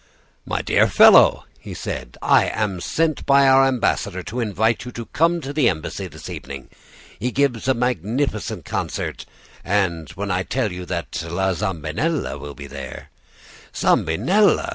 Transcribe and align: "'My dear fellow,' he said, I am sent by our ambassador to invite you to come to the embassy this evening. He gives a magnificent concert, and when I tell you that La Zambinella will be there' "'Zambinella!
"'My 0.47 0.63
dear 0.63 0.87
fellow,' 0.87 1.45
he 1.59 1.75
said, 1.75 2.17
I 2.23 2.45
am 2.45 2.81
sent 2.81 3.23
by 3.27 3.47
our 3.47 3.67
ambassador 3.67 4.23
to 4.23 4.39
invite 4.39 4.83
you 4.83 4.91
to 4.93 5.05
come 5.05 5.41
to 5.41 5.53
the 5.53 5.69
embassy 5.69 6.07
this 6.07 6.27
evening. 6.27 6.69
He 7.19 7.29
gives 7.29 7.67
a 7.67 7.75
magnificent 7.75 8.65
concert, 8.65 9.27
and 9.63 10.09
when 10.13 10.31
I 10.31 10.41
tell 10.41 10.71
you 10.71 10.87
that 10.87 11.23
La 11.29 11.53
Zambinella 11.53 12.39
will 12.39 12.55
be 12.55 12.65
there' 12.65 13.11
"'Zambinella! 13.75 14.69